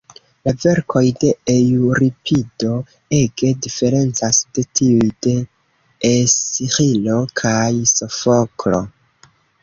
La 0.47 0.51
verkoj 0.61 1.01
de 1.23 1.27
Eŭripido 1.55 2.69
ege 3.17 3.51
diferencas 3.65 4.39
de 4.57 4.63
tiuj 4.79 5.09
de 5.25 5.33
Esĥilo 6.09 7.19
kaj 7.43 7.69
Sofoklo. 7.93 8.81